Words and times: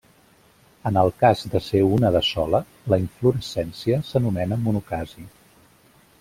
En 0.89 0.95
el 1.01 1.11
cas 1.23 1.43
de 1.55 1.61
ser 1.65 1.81
una 1.97 2.11
de 2.15 2.21
sola, 2.29 2.63
la 2.95 2.99
inflorescència 3.05 4.01
s'anomena 4.09 4.61
monocasi. 4.67 5.29